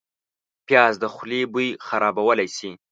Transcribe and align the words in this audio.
پیاز 0.67 0.93
د 0.99 1.05
خولې 1.13 1.41
بوی 1.51 1.69
خرابولی 1.85 2.47
شي 2.57 2.71